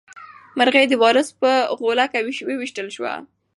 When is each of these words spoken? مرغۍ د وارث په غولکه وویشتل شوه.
مرغۍ 0.57 0.85
د 0.89 0.93
وارث 1.01 1.29
په 1.41 1.51
غولکه 1.79 2.19
وویشتل 2.49 2.87
شوه. 2.95 3.13